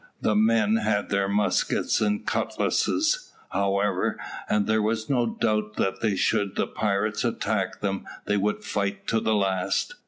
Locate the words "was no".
4.81-5.27